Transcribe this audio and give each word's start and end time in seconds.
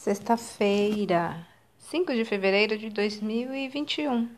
Sexta-feira, 0.00 1.46
5 1.76 2.14
de 2.14 2.24
fevereiro 2.24 2.78
de 2.78 2.88
2021. 2.88 4.30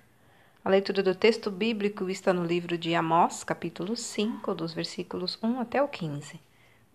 A 0.64 0.68
leitura 0.68 1.04
do 1.04 1.14
texto 1.14 1.52
bíblico 1.52 2.10
está 2.10 2.32
no 2.32 2.44
livro 2.44 2.76
de 2.76 2.96
Amós, 2.96 3.44
capítulo 3.44 3.96
5, 3.96 4.56
dos 4.56 4.74
versículos 4.74 5.38
1 5.40 5.60
até 5.60 5.80
o 5.80 5.86
15. 5.86 6.34
O 6.34 6.40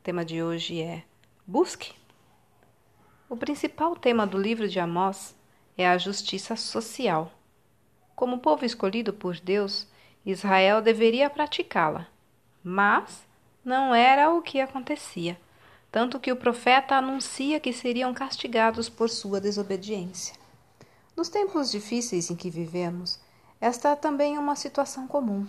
tema 0.03 0.25
de 0.25 0.43
hoje 0.43 0.81
é 0.81 1.05
Busque. 1.45 1.93
O 3.29 3.38
principal 3.38 3.95
tema 3.95 4.27
do 4.27 4.38
livro 4.38 4.68
de 4.68 4.81
Amós 4.81 5.34
é 5.77 5.88
a 5.88 5.97
justiça 5.97 6.57
social. 6.57 7.31
Como 8.18 8.39
povo 8.39 8.65
escolhido 8.65 9.13
por 9.13 9.39
Deus, 9.39 9.88
Israel 10.25 10.81
deveria 10.81 11.29
praticá-la, 11.29 12.05
mas 12.61 13.25
não 13.63 13.95
era 13.95 14.29
o 14.29 14.41
que 14.41 14.59
acontecia 14.59 15.38
tanto 15.91 16.19
que 16.19 16.31
o 16.31 16.35
profeta 16.35 16.95
anuncia 16.95 17.59
que 17.59 17.73
seriam 17.73 18.13
castigados 18.13 18.89
por 18.89 19.09
sua 19.09 19.39
desobediência. 19.39 20.36
Nos 21.15 21.29
tempos 21.29 21.71
difíceis 21.71 22.29
em 22.29 22.36
que 22.36 22.50
vivemos, 22.50 23.19
esta 23.59 23.89
é 23.89 23.95
também 23.95 24.37
uma 24.37 24.55
situação 24.55 25.07
comum. 25.07 25.47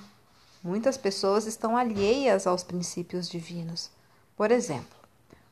Muitas 0.62 0.96
pessoas 0.96 1.46
estão 1.46 1.76
alheias 1.76 2.46
aos 2.46 2.64
princípios 2.64 3.28
divinos. 3.28 3.90
Por 4.36 4.50
exemplo, 4.50 4.96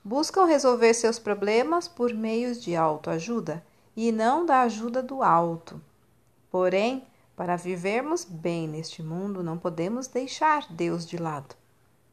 buscam 0.03 0.45
resolver 0.45 0.95
seus 0.95 1.19
problemas 1.19 1.87
por 1.87 2.15
meios 2.15 2.63
de 2.63 2.75
autoajuda 2.75 3.63
e 3.97 4.11
não 4.11 4.47
da 4.47 4.63
ajuda 4.63 5.03
do 5.03 5.23
alto. 5.23 5.81
Porém, 6.51 7.05
para 7.37 7.57
vivermos 7.57 8.25
bem 8.25 8.67
neste 8.67 9.03
mundo, 9.03 9.43
não 9.43 9.59
podemos 9.59 10.07
deixar 10.07 10.67
Deus 10.71 11.07
de 11.07 11.19
lado. 11.19 11.55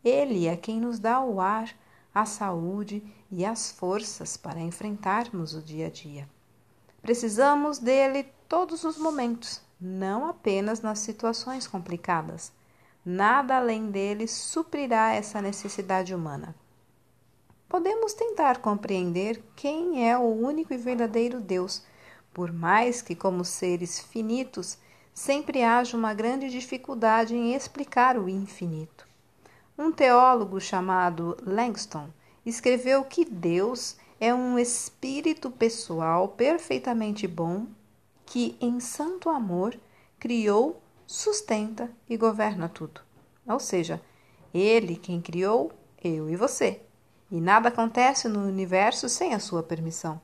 Ele 0.03 0.47
é 0.47 0.57
quem 0.57 0.81
nos 0.81 0.99
dá 0.99 1.21
o 1.21 1.39
ar, 1.39 1.73
a 2.13 2.25
saúde 2.25 3.03
e 3.31 3.43
as 3.43 3.71
forças 3.71 4.37
para 4.37 4.59
enfrentarmos 4.59 5.53
o 5.53 5.61
dia 5.61 5.87
a 5.87 5.89
dia. 5.89 6.29
Precisamos 7.01 7.79
dele 7.79 8.27
todos 8.47 8.83
os 8.83 8.97
momentos, 8.97 9.61
não 9.79 10.27
apenas 10.27 10.81
nas 10.81 10.99
situações 10.99 11.67
complicadas. 11.67 12.51
Nada 13.05 13.57
além 13.57 13.91
dele 13.91 14.27
suprirá 14.27 15.13
essa 15.13 15.41
necessidade 15.41 16.15
humana. 16.15 16.55
Podemos 17.67 18.13
tentar 18.13 18.59
compreender 18.59 19.43
quem 19.55 20.07
é 20.07 20.17
o 20.17 20.21
único 20.21 20.73
e 20.73 20.77
verdadeiro 20.77 21.41
Deus, 21.41 21.83
por 22.33 22.53
mais 22.53 23.01
que, 23.01 23.15
como 23.15 23.43
seres 23.43 23.99
finitos, 23.99 24.77
sempre 25.13 25.63
haja 25.63 25.97
uma 25.97 26.13
grande 26.13 26.49
dificuldade 26.49 27.35
em 27.35 27.53
explicar 27.53 28.17
o 28.17 28.29
infinito. 28.29 29.07
Um 29.77 29.91
teólogo 29.91 30.61
chamado 30.61 31.35
Langston 31.41 32.07
escreveu 32.45 33.03
que 33.03 33.25
Deus 33.25 33.95
é 34.19 34.31
um 34.31 34.59
espírito 34.59 35.49
pessoal 35.49 36.27
perfeitamente 36.27 37.27
bom 37.27 37.65
que, 38.23 38.55
em 38.61 38.79
santo 38.79 39.29
amor, 39.29 39.75
criou, 40.19 40.79
sustenta 41.07 41.89
e 42.07 42.15
governa 42.15 42.69
tudo. 42.69 43.01
Ou 43.47 43.59
seja, 43.59 43.99
Ele 44.53 44.95
quem 44.95 45.19
criou, 45.19 45.71
eu 46.03 46.29
e 46.29 46.35
você. 46.35 46.81
E 47.31 47.41
nada 47.41 47.69
acontece 47.69 48.27
no 48.27 48.45
universo 48.45 49.09
sem 49.09 49.33
a 49.33 49.39
sua 49.39 49.63
permissão. 49.63 50.21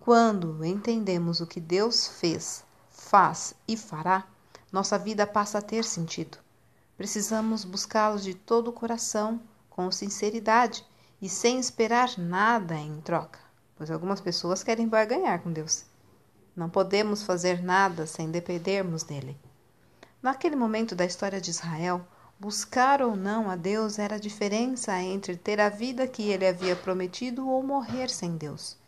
Quando 0.00 0.64
entendemos 0.64 1.42
o 1.42 1.46
que 1.46 1.60
Deus 1.60 2.08
fez, 2.08 2.64
faz 2.90 3.54
e 3.68 3.76
fará, 3.76 4.26
nossa 4.72 4.98
vida 4.98 5.26
passa 5.26 5.58
a 5.58 5.62
ter 5.62 5.84
sentido. 5.84 6.45
Precisamos 6.96 7.64
buscá-lo 7.64 8.18
de 8.18 8.34
todo 8.34 8.68
o 8.68 8.72
coração, 8.72 9.40
com 9.68 9.90
sinceridade 9.90 10.84
e 11.20 11.28
sem 11.28 11.58
esperar 11.58 12.16
nada 12.16 12.74
em 12.74 13.00
troca, 13.02 13.38
pois 13.76 13.90
algumas 13.90 14.20
pessoas 14.20 14.62
querem 14.62 14.88
barganhar 14.88 15.42
com 15.42 15.52
Deus. 15.52 15.84
Não 16.56 16.70
podemos 16.70 17.22
fazer 17.22 17.62
nada 17.62 18.06
sem 18.06 18.30
dependermos 18.30 19.02
dele. 19.02 19.38
Naquele 20.22 20.56
momento 20.56 20.94
da 20.94 21.04
história 21.04 21.40
de 21.40 21.50
Israel, 21.50 22.06
buscar 22.40 23.02
ou 23.02 23.14
não 23.14 23.50
a 23.50 23.56
Deus 23.56 23.98
era 23.98 24.16
a 24.16 24.20
diferença 24.20 24.98
entre 24.98 25.36
ter 25.36 25.60
a 25.60 25.68
vida 25.68 26.06
que 26.08 26.30
ele 26.30 26.46
havia 26.46 26.74
prometido 26.74 27.46
ou 27.46 27.62
morrer 27.62 28.08
sem 28.08 28.38
Deus. 28.38 28.78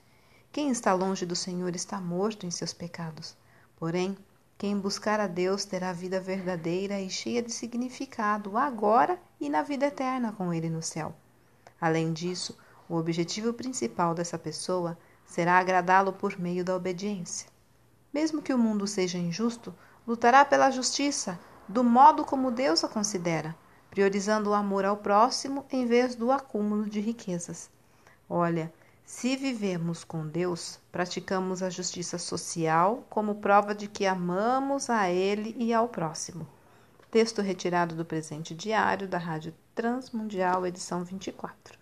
Quem 0.50 0.70
está 0.70 0.94
longe 0.94 1.26
do 1.26 1.36
Senhor 1.36 1.76
está 1.76 2.00
morto 2.00 2.46
em 2.46 2.50
seus 2.50 2.72
pecados. 2.72 3.36
Porém, 3.76 4.16
quem 4.58 4.76
buscar 4.76 5.20
a 5.20 5.28
Deus 5.28 5.64
terá 5.64 5.92
vida 5.92 6.20
verdadeira 6.20 7.00
e 7.00 7.08
cheia 7.08 7.40
de 7.40 7.52
significado 7.52 8.58
agora 8.58 9.16
e 9.40 9.48
na 9.48 9.62
vida 9.62 9.86
eterna 9.86 10.32
com 10.32 10.52
Ele 10.52 10.68
no 10.68 10.82
céu. 10.82 11.14
Além 11.80 12.12
disso, 12.12 12.58
o 12.88 12.96
objetivo 12.96 13.52
principal 13.52 14.16
dessa 14.16 14.36
pessoa 14.36 14.98
será 15.24 15.58
agradá-lo 15.58 16.12
por 16.12 16.40
meio 16.40 16.64
da 16.64 16.74
obediência. 16.74 17.48
Mesmo 18.12 18.42
que 18.42 18.52
o 18.52 18.58
mundo 18.58 18.84
seja 18.84 19.16
injusto, 19.16 19.72
lutará 20.04 20.44
pela 20.44 20.72
justiça, 20.72 21.38
do 21.68 21.84
modo 21.84 22.24
como 22.24 22.50
Deus 22.50 22.82
a 22.82 22.88
considera, 22.88 23.54
priorizando 23.88 24.50
o 24.50 24.54
amor 24.54 24.84
ao 24.84 24.96
próximo 24.96 25.66
em 25.70 25.86
vez 25.86 26.16
do 26.16 26.32
acúmulo 26.32 26.88
de 26.90 26.98
riquezas. 26.98 27.70
Olha, 28.28 28.72
se 29.08 29.36
vivemos 29.36 30.04
com 30.04 30.28
Deus, 30.28 30.78
praticamos 30.92 31.62
a 31.62 31.70
justiça 31.70 32.18
social 32.18 33.06
como 33.08 33.36
prova 33.36 33.74
de 33.74 33.88
que 33.88 34.04
amamos 34.04 34.90
a 34.90 35.08
Ele 35.08 35.56
e 35.58 35.72
ao 35.72 35.88
próximo. 35.88 36.46
Texto 37.10 37.40
retirado 37.40 37.96
do 37.96 38.04
presente 38.04 38.54
diário 38.54 39.08
da 39.08 39.16
Rádio 39.16 39.54
Transmundial, 39.74 40.66
edição 40.66 41.04
24. 41.04 41.77